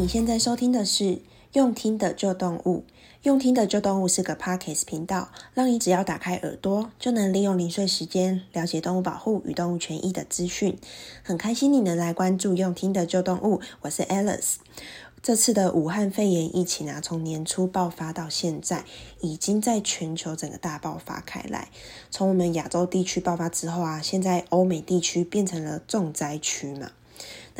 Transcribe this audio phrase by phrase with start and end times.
[0.00, 1.18] 你现在收听的是
[1.54, 2.84] 用听的旧动物，
[3.24, 10.78] 用听的旧动物是个 Podcast 频道，让你只要打开耳朵，就能利用零碎时间了解动物保护与动物权益的资讯。
[11.24, 14.58] 很开心你能来关注用听的旧动物，我是 Alice。
[15.20, 18.84] 这次的武汉肺炎疫情啊，从年初爆发到现在，
[19.20, 21.70] 已经在全球整个大爆发开来。
[22.08, 26.92] 从我们亚洲地区爆发之后啊，现在欧美地区变成了重灾区嘛。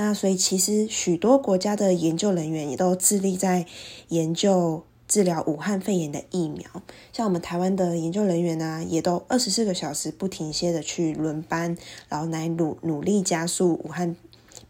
[0.01, 3.67] 那所以，其实许多国家的研究人员也都致力在
[4.11, 6.65] 研究治疗武汉肺炎的疫苗。
[7.13, 11.77] 像我们台湾的研究人员呢、也都二十四个小时不停歇的去轮班，
[12.09, 14.15] 然后来努努力加速武汉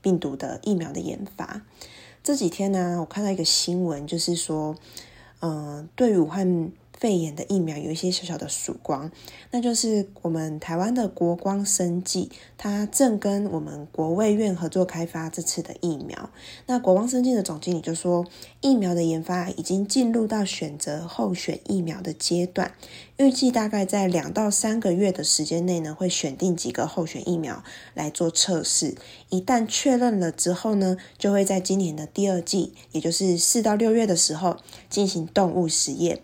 [0.01, 1.60] 病毒的疫苗的研发。
[2.23, 4.74] 这几天呢、我看到一个新闻，就是说，
[5.41, 6.73] 嗯、对于武汉。
[6.98, 9.11] 肺炎的疫苗有一些小小的曙光，
[9.52, 16.30] 那就是我们台湾的国光生技，它正跟我们国卫院合作开发这次的疫苗。
[16.66, 18.26] 那国光生技的总经理就说，
[18.60, 22.74] 疫苗的研发已经进入到选择候选疫苗的阶段，
[23.16, 27.63] 预计大概在两到三个月的时间内呢，会选定几个候选疫苗
[27.95, 28.96] 来做测试。
[29.29, 34.57] 一旦确认了之后呢，就会在今年的第二季，也就是四到六月的时候
[34.91, 36.21] 进行动物实验。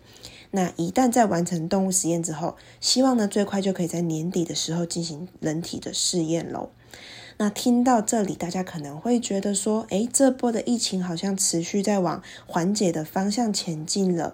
[0.55, 6.69] 那一旦在完成动物实验之后，希望呢，最快就可以在年底的时候进行人体的试验喽。
[7.37, 14.33] 那听到这里，大家可能会觉得说，诶，这波的疫情好像持续在往缓解的方向前进了。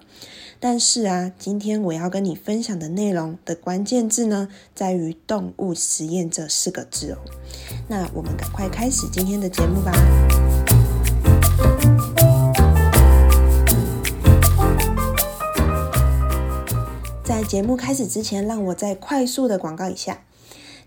[0.60, 7.18] 但是啊，今天我要跟你分享的内容的关键字呢，在于动物实验这四个字哦。
[7.88, 9.92] 那我们赶快开始今天的节目吧。
[17.52, 20.22] 节目开始之前，让我再快速的广告一下。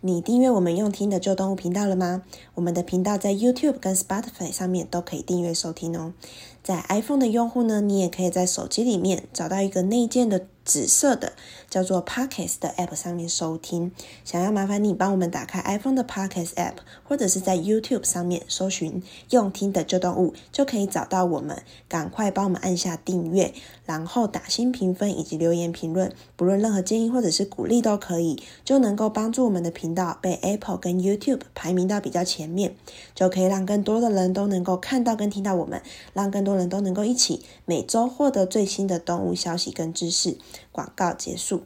[0.01, 2.23] 你订阅我们用听的旧动物频道了吗？
[2.55, 6.15] 我们的频道在 YouTube 跟 Spotify 上面都可以订阅收听哦。
[6.63, 10.47] 在 iPhone 的用户呢，你也可以在手机里面找到一个内建的。
[10.65, 11.35] 紫色的
[11.69, 13.93] 叫做 Podcast 的 App 上面收听，
[14.25, 21.63] 想要麻烦你帮我们打开 iPhone 的 Podcast App，或者是在 YouTube 上面搜寻用听的旧动物，就可以找到我们。
[21.87, 23.53] 赶快帮我们按下订阅，
[23.85, 32.75] 然后打新评分以及留言评论，不论任何建议或者是鼓励都可以，就能够帮助我们的频道被 Apple 跟 YouTube 排名到比较前面，
[33.15, 40.39] 就可以让更多的人都能够看到跟听到我们，让更多人都能够一起每周获得最新的动物消息跟知识。
[40.73, 41.63] 广告结束。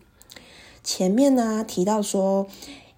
[0.83, 2.47] 前面呢提到说，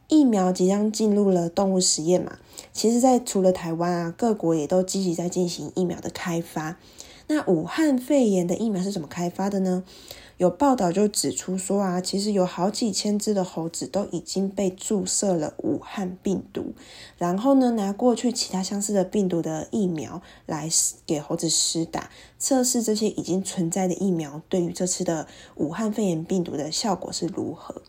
[0.09, 2.39] 疫苗即将进入了动物实验嘛，
[2.73, 6.79] 其实，在除了台湾啊，各国也都积极在进行疫苗的开发。
[7.31, 9.85] 那武汉肺炎的疫苗是怎么开发的呢？
[10.37, 16.75] 有报道就指出说啊，其实有好几千只的猴子都已经被注射了武汉病毒，
[17.19, 20.69] 然后呢，拿过去其他相似的病毒的疫苗来
[21.07, 27.83] 给猴子施打，测试这些已经存在的疫苗对于这次的武汉肺炎病毒的效果是如何。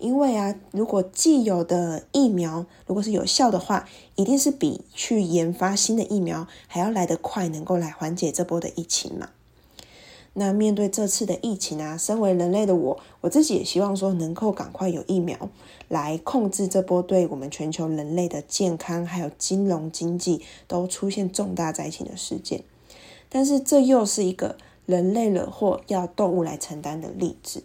[0.00, 9.28] 因为啊，如果既有的疫苗如果是有效的话，一定是比去研发新的疫苗还要来得快，能够来缓解这波的疫情嘛。
[10.32, 15.50] 那面对这次的疫情啊，身为人类的我，我自己也希望说能够赶快有疫苗
[15.88, 22.62] 来控制这波对我们全球人类的健康还有金融经济都出现重大灾情的事件。
[23.28, 24.56] 但是这又是一个
[24.86, 27.64] 人类惹祸要动物来承担的例子。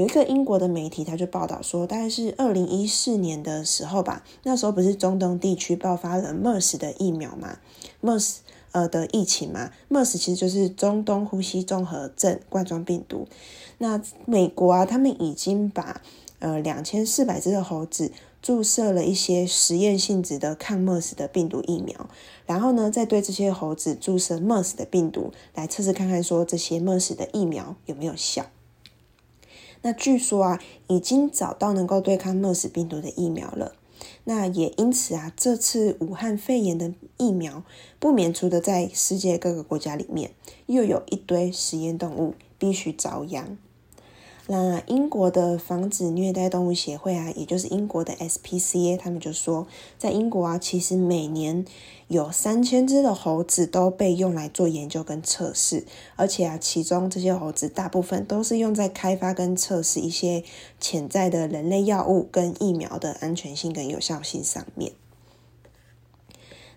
[0.00, 7.58] 有一个英国的媒体，他就报道说，大概是二零一四年的时候吧，那时候不是中东地区爆发了 MERS 的疫苗嘛
[8.02, 8.38] ？MERS。
[8.72, 13.26] 呃的疫情嘛，MERS 其实就是中东呼吸综合症冠状病毒。
[13.78, 16.00] 那美国啊，他们已经把
[16.38, 22.08] 呃两千四百只的猴子注射了一些实验性质的抗 MERS 的病毒疫苗，
[22.46, 28.46] 然后呢，再对这些猴子注射 MERS 的病毒来测试看看，说这些 MERS 的疫苗有没有效。
[29.82, 33.72] 那据说啊，已经找到能够对抗诺斯病毒的疫苗了。
[34.24, 37.64] 那也因此啊，这次武汉肺炎的疫苗
[37.98, 40.32] 不免除的在世界各个国家里面，
[40.66, 43.58] 又有一堆实验动物必须遭殃。
[44.52, 51.64] 那英国的防止虐待动物协会啊，也就是英国的 SPCA，他们就说，在英国啊，其实每年
[52.08, 55.86] 有三千只的猴子都被用来做研究跟测试，
[56.16, 60.42] 而且啊，其中这些猴子大部分都是用在开发跟测试一些
[60.80, 64.90] 潜在的人类药物跟疫苗的安全性跟有效性上面。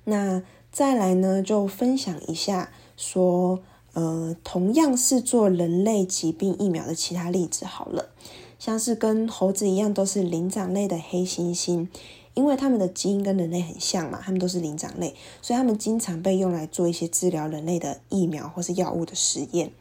[0.04, 3.64] 那再来呢，就分享一下说。
[3.94, 8.10] 呃，同样是做人类疾病疫苗的其他例子好了，
[8.58, 11.88] 像是跟猴子一样都是灵长类的黑猩猩，
[12.34, 19.72] 因为它们的基因跟人类很像嘛，它们都是灵长类，所以它们经常被用来做一些治疗人类的疫苗或是药物的实验。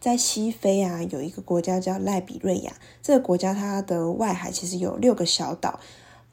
[0.00, 5.80] 在西非啊，有一个国家叫赖比瑞亚，这个国家它的外海其实有六个小岛。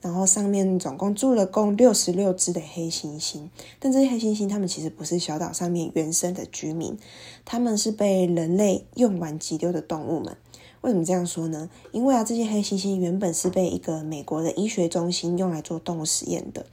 [0.06, 3.50] 然后上面总共住了共六十六只的黑猩猩，
[3.80, 6.96] 但这些黑猩猩它们其实不是小岛上面原生的居民，
[7.44, 10.38] 他们是被人类用完即丢的动物们。
[10.82, 11.72] 为什么这样说呢？
[11.92, 16.68] 因为啊，这些黑猩猩原本是被一个美国的医学中心用来做动物实验的。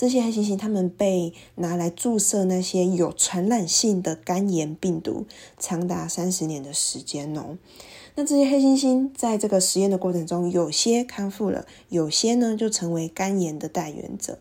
[0.00, 5.26] 这些黑猩猩他们被拿来注射那些有传染性的肝炎病毒，
[5.58, 7.58] 长达三十年的时间哦。
[8.14, 14.38] 那这些黑猩猩在这个实验的过程中，有些康复了，有些呢就成为肝炎的带源者。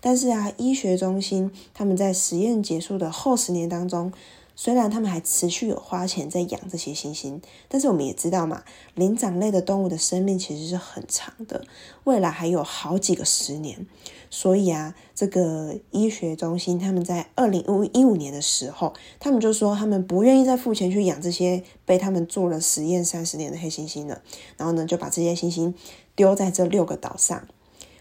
[0.00, 4.12] 但是啊，医学中心他们在实验结束的后十年当中，
[4.54, 8.62] 虽然他们还持续有花钱在养这些猩猩，但是我们也知道嘛，
[8.94, 11.64] 灵长类的动物的生命其实是很长的，
[12.04, 13.86] 未来还有好几个十年。
[14.30, 17.62] 所以啊，这个医学中心他们在二零
[17.92, 24.22] 一五年的时候，他们就说他们不愿意再付钱去养这些被他们做了实验三十年的黑猩猩了。
[24.56, 25.74] 然后呢，就把这些猩猩
[26.14, 27.46] 丢在这六个岛上。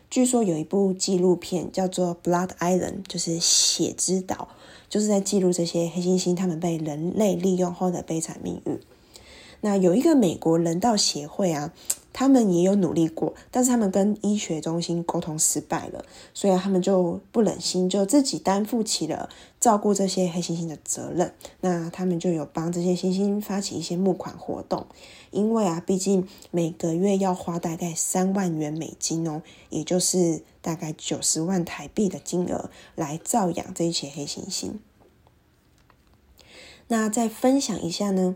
[0.09, 4.49] 据说有一部纪录片叫做《Blood Island》，就是血之岛，
[4.91, 8.77] 就是在记录这些黑猩猩他们被人类利用后的悲惨命运。
[9.61, 11.73] 那有一个美国人道协会啊。
[12.13, 16.03] 他们也有努力过，但是他们跟医学中心沟通失败了，
[16.33, 19.29] 所以他们就不忍心，就自己担负起了
[19.59, 21.33] 照顾这些黑猩猩的责任。
[21.61, 24.85] 那他们就有帮这些猩猩发起一些募款活动，
[25.31, 34.73] 因为啊，毕竟每个月要花大概三万元美金哦，也就是大概九十万台币的金额来照养这些黑猩猩。
[36.87, 38.35] 那再分享一下呢？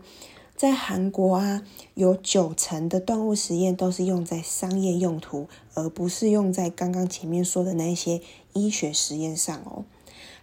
[0.56, 1.62] 在韩国啊，
[1.92, 8.22] 有九成的动物实验都是用在商业用途，而不是用在刚刚前面说的那些
[8.54, 9.84] 医学实验上哦。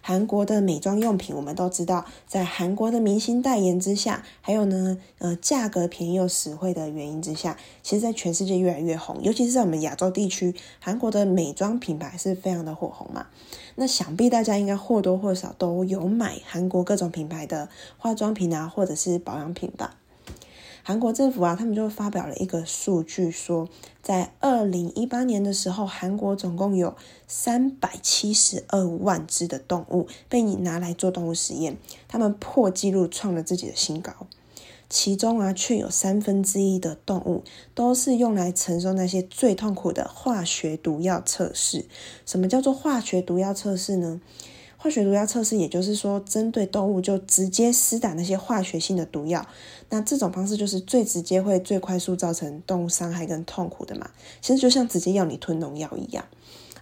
[0.00, 13.26] 韩国的美妆用品，我们都知道，在韩国的明星代言之下，还有呢，呃，价格便宜又实惠的原因之下，其实在全世界越来越红，尤其是在我们亚洲地区，韩国的美妆品牌是非常的火红嘛。
[13.74, 19.96] 那想必大家应该或多或少都有买韩国各种品牌的化妆品啊，或者是保养品吧。
[20.86, 23.66] 韩国政府啊，他们就发表了一个数据，说
[24.02, 26.94] 在二零一八年的时候，韩国总共有
[27.26, 34.12] 三百七十二万只的动物被你拿来做动物实验，他们破纪录创了自己的新高。
[34.90, 37.42] 其中啊，却有三分之一的动物
[37.74, 41.86] 都是用来承受那些最痛苦的化学毒药测试。
[42.26, 44.20] 什么叫做化学毒药测试呢？
[44.84, 49.46] 化学毒药测试，也就是说，针对动物就直接施打那些化学性的毒药。
[49.88, 54.10] 那这种方式就是最直接，会最快速造成动物伤害跟痛苦的嘛。
[54.42, 56.26] 其实就像直接要你吞农药一样，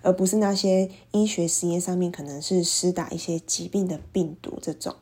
[0.02, 4.96] 而不是那些医学实验上面可能是施打一些疾病的病毒这种。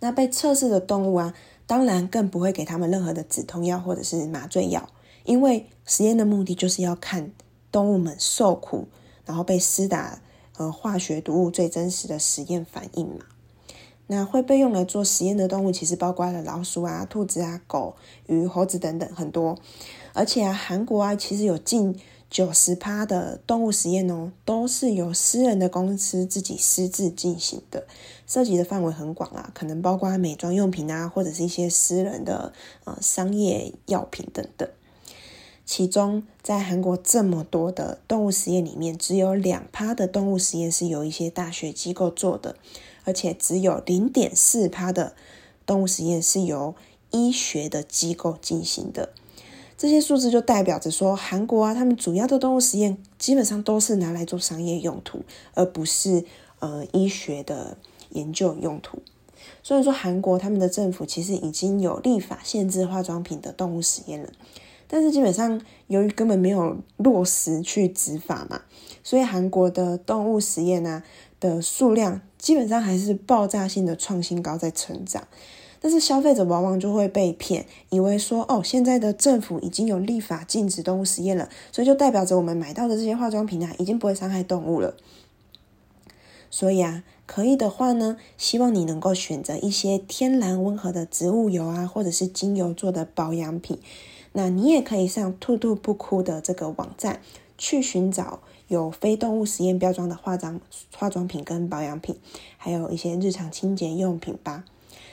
[0.00, 1.32] 那被测试的动物啊，
[1.68, 4.88] 当然更不会给他们任何的止痛药或者是麻醉药，
[5.22, 7.30] 因为实验的目的就是要看
[7.70, 8.88] 动物们受苦，
[9.24, 10.20] 然后被施打。
[10.60, 13.24] 呃化学毒物最真实的实验反应嘛，
[14.08, 17.96] 那会被用来做实验的动物，其实包括了老鼠啊、兔子啊、狗、
[18.26, 19.56] 鱼、猴子等等很多。
[20.12, 21.98] 而且啊，韩国啊，其实有近
[22.28, 27.86] 九十趴的动物实验哦，都是由私人的公司自己私自进行的，
[28.26, 32.52] 涉及的范围很广啊，可能包括美妆用品啊，或者是一些私人的
[32.84, 34.68] 呃商业药品等等。
[35.72, 42.56] 其中，在韩国这么多的动物实验里面，只有两趴的动物实验是由一些大学机构做的，
[43.04, 45.14] 而且只有零点四趴的
[45.64, 46.74] 动物实验是由
[47.12, 49.10] 医学的机构进行的。
[49.78, 55.22] 这些数字就代表着说，韩国啊，他们主要的动物实验基本上都是拿来做商业用途，
[55.54, 56.24] 而不是
[56.58, 57.76] 呃医学的
[58.08, 58.98] 研究用途。
[59.62, 64.30] 所以说，韩国他们的政府其实已经有立法限制化妆品的动物实验了。
[64.92, 68.62] 但是基本上，由于根本没有落实去执法嘛，
[69.04, 71.04] 所以韩国的动物实验啊
[71.38, 75.28] 的数量基本上还是爆炸性的创新高在成长。
[75.80, 84.96] 但是消费者往往就会被骗，以为说哦，现在的政府已经有立法禁止动物实验了，所以就代表着我们买到的这些化妆品啊，已经不会伤害动物了。
[86.50, 93.78] 所以啊，可以的话呢，希望你能够选择一些天然温和的植物油啊，或者是精油做的保养品。
[94.32, 97.20] 那你也可以上兔兔不哭的这个网站
[97.58, 100.60] 去寻找有非动物实验标装的化妆
[100.94, 102.16] 化妆品跟保养品，
[102.56, 104.64] 还有一些日常清洁用品吧。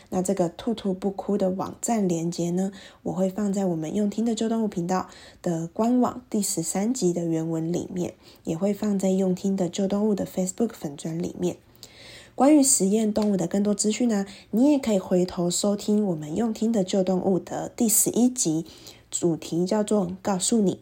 [0.09, 2.71] 那这个兔兔不哭的网站连接呢，
[3.03, 5.09] 我会放在我们用听的旧动物频道
[5.41, 8.13] 的官网第十三集的原文里面，
[8.45, 11.57] 也会放在用听的旧动物的 Facebook 粉专里面。
[12.35, 18.65] 关于实验动物的更多资讯呢，你也可以回头收听我们用听的旧动物的第十一集，
[19.09, 20.79] 主题叫做“告诉你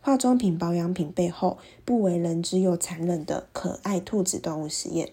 [0.00, 5.12] 化妆品保养品背后不为人知又残忍的可爱兔子动物实验”。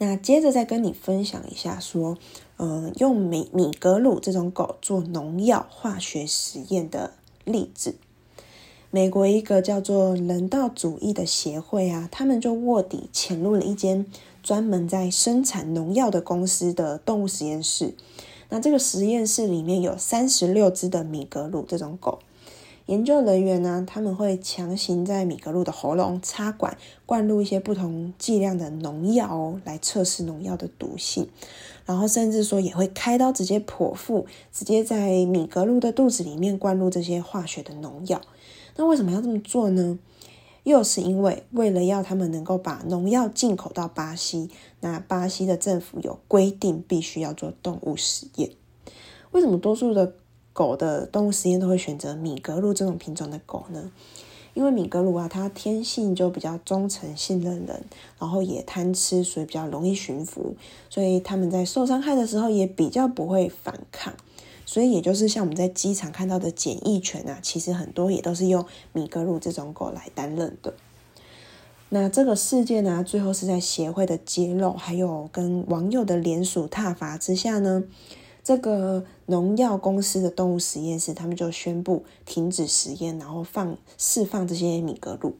[0.00, 2.16] 那接着再跟你分享一下，说，
[2.56, 7.14] 呃，用米米格鲁这种狗做农药化学实验的
[7.44, 7.96] 例子。
[8.90, 14.06] 美国一个叫做人道主义的协会啊，他们就卧底潜入了一间
[14.42, 17.94] 专门在生产农药的公司的动物实验室。
[18.50, 22.20] 那这个实验室里面有三十六只的米格鲁这种狗。
[22.86, 31.28] 研究人员呢，他们会强行在米格鲁的喉咙插管，灌入一些不同剂量的农药哦，来测试农药的毒性。
[31.84, 38.22] 然后甚至说也会开刀直接剖腹，直接在米格鲁的肚子里面灌入这些化学的农药。
[38.76, 39.98] 那为什么要这么做呢？
[40.68, 48.50] 又是因为为了要他们能够把农药进口到巴西，那巴西的政府有规定，必须要做动物实验。
[49.32, 50.12] 为什么多数的
[50.52, 53.90] 狗的动物实验都会选择米格鲁这种品种的狗呢？
[54.54, 57.84] 因为米格鲁啊，它天性就比较忠诚、信任人，
[58.18, 60.56] 然后也贪吃，所以比较容易驯服，
[60.90, 64.12] 所以他们在受伤害的时候也比较不会反抗。
[64.68, 70.74] 所以也就是像我们在机场看到的检疫犬啊，其实很多也都是用米格鲁这种狗来担任的。
[71.88, 77.84] 那这个事件呢，最后是在协会的揭露，还有跟网友的联署挞伐之下呢。
[78.44, 85.34] 这个农药公司的动物实验室，他们就宣布停止实验，然后放释放这些米格鲁。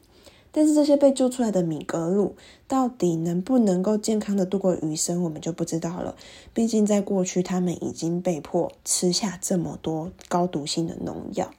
[0.51, 2.35] 但是这些被救出来的米格鲁
[2.67, 6.15] 到底能不能够健康的度过余生，我们就不知道了。
[6.53, 11.51] 毕竟在过去，他们已经被迫吃下这么多高毒性的农药。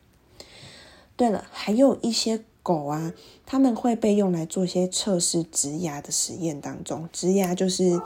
[1.17, 3.15] 对了，还有一些狗啊，
[3.47, 8.01] 他们会被用来做一些测试植牙的实验当中，植牙就是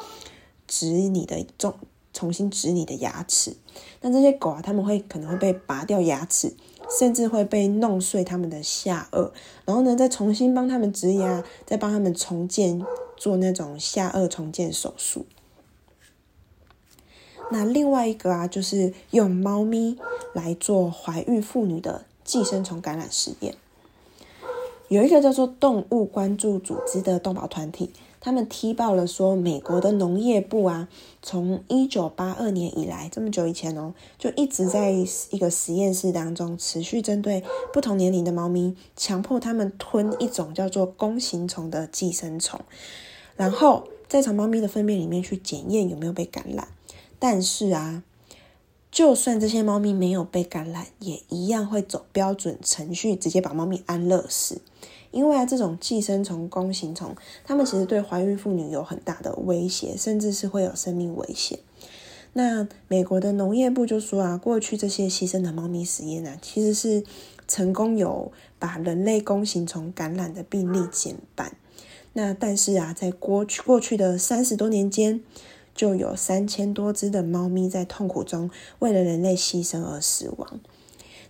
[0.66, 1.74] 植你的重。
[2.16, 3.56] 重新植你的牙齿，
[4.00, 6.54] 那这些狗啊，他们会可能会被拔掉牙齿，
[6.98, 9.30] 甚至会被弄碎他们的下颚，
[9.64, 12.84] 然后呢，再重新帮他们植牙，再帮他们重建，
[13.16, 15.26] 做那种下颚重建手术。
[17.50, 19.98] 那另外一个啊，就是用猫咪
[20.32, 23.54] 来做怀孕妇女的寄生虫感染实验，
[24.88, 27.92] 有一个叫做动物关注组织的动保团体。
[28.24, 30.88] 他们踢爆了说，美国的农业部啊，
[31.20, 34.90] 从一九八二年以来这么久以前哦，就一直在
[35.28, 42.58] 一个实验室当中持续针对不同年龄的猫咪，强迫他们吞一种叫做弓形虫的寄生虫，
[43.36, 46.68] 然后再从猫咪的粪便里面去检验有没有被感染。
[47.18, 48.02] 但是啊，
[48.90, 54.62] 就算这些猫咪没有被感染，也一样会走标准程序，直接把猫咪安乐死。
[55.14, 61.60] 因为啊，这种寄生虫、弓形虫，它们其实对怀孕妇女有很大的威胁，甚至是会有生命危险。
[62.32, 67.04] 那美国的农业部就说啊，过去这些牺牲的猫咪实验啊，其实是
[67.46, 71.56] 成功有把人类弓形虫感染的病例减半。
[72.14, 75.20] 那但是啊，在过去过去的三十多年间，
[75.76, 80.58] 就有三千多只的猫咪在痛苦中为了人类牺牲而死亡。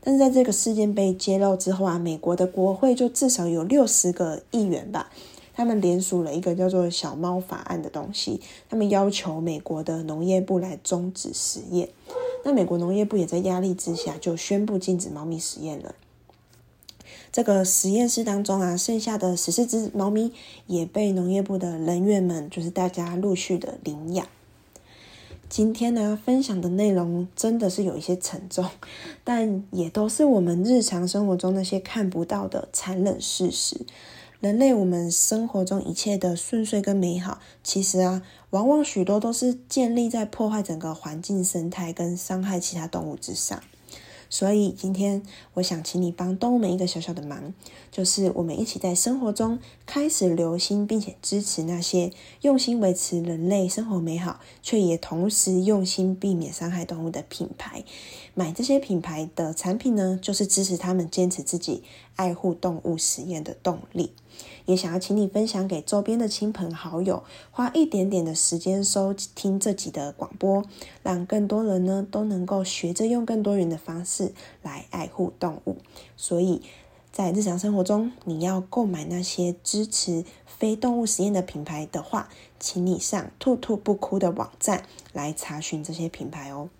[0.06, 5.10] 但是在这个事件被揭露之后啊，美国的国会就至少有六十个议员吧，
[5.54, 11.88] 他们联署了一个叫做“小猫法案”的东西，他们要求美国的农业部来终止实验。
[12.44, 15.94] 那美国农业部也在压力之下就宣布禁止猫咪实验了。
[17.32, 20.32] 这个实验室当中啊，剩下的十四只猫咪
[20.66, 24.26] 也被农业部的人员们，就是大家陆续的领养。
[25.54, 28.68] 今天呢，分享的内容真的是有一些沉重，
[29.22, 33.86] 但也都是我们日常生活中那些看不到的残忍事实。
[34.40, 43.62] 人类我们生活中一切的顺遂跟美好，其实啊，往往许多都是建立在破坏整个环境生态跟伤害其他动物之上。
[44.28, 45.22] 所以今天
[45.54, 47.52] 我想请你帮动物们一个小小的忙，
[47.90, 52.12] 就是我们一起在生活中开始留心并且支持那些
[52.42, 57.84] 用心维持人类生活美好，却也同时用心避免伤害动物的品牌。
[58.34, 61.84] 买这些品牌的产品呢，就是支持他们坚持自己
[62.16, 64.10] 爱护动物实验的动力。
[64.66, 70.64] 也想要请你分享给周边的亲朋好友，花一点点的时间收听这集的广播，
[71.02, 75.76] 让更多人呢都能够学着用更多元的方式来爱护动物。
[76.16, 76.62] 所以
[77.12, 82.28] 在日常生活中，你要购买那些支持非动物实验的品牌的话，
[82.58, 86.70] 请你上兔兔不哭的网站来查询这些品牌哦。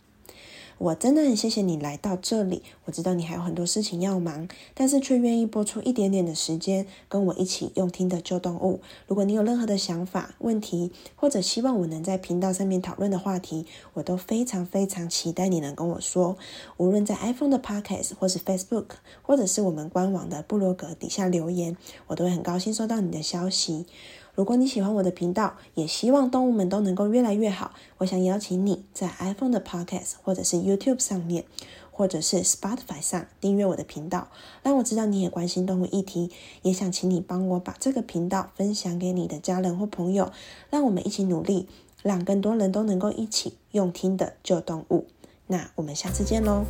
[0.79, 2.63] 我真的很谢谢你来到这里。
[2.85, 8.81] 我知道你还有很多事情要忙，但是却愿意拨出一点点的时间跟我一起用听的旧动物。
[9.07, 16.37] 如果你有任何的想法、问题，或者希望我能在频道上面讨论的话题，我都非常非常期待你能跟我说。
[16.77, 18.87] 无论在 iPhone 的 Podcast，或是 Facebook，
[19.23, 21.77] 或者是我们官网的部落格底下留言，
[22.09, 23.87] 我都会很高兴收到你的消息。
[24.35, 31.45] 如果你喜欢我的频道，也希望动物们都能够越来越好，我想邀请你在 iPhone 的 Podcast 或者是 YouTube 上面，
[31.93, 34.29] 或者是 Spotify 上订阅我的频道，
[34.63, 36.33] 让我知道你也关心动物议题。
[36.63, 40.33] 也想请你帮我把这个频道分享给你的家人或朋友，
[40.69, 41.69] 让我们一起努力，
[42.03, 45.07] 让更多人都能够一起用听的救动物。
[45.47, 46.65] 那我们下次见喽。